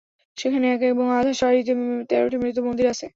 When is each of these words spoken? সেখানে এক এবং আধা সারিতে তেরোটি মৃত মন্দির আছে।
সেখানে 0.37 0.65
এক 0.73 0.81
এবং 0.91 1.05
আধা 1.17 1.33
সারিতে 1.39 1.73
তেরোটি 2.09 2.37
মৃত 2.41 2.57
মন্দির 2.67 2.85
আছে। 2.93 3.05